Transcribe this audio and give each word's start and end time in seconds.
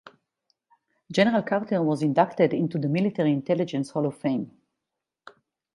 General 1.11 1.43
Carter 1.43 1.79
was 1.83 2.01
inducted 2.01 2.55
into 2.55 2.79
the 2.79 2.89
Military 2.89 3.31
Intelligence 3.31 3.91
Hall 3.91 4.07
of 4.07 4.17
Fame. 4.17 4.49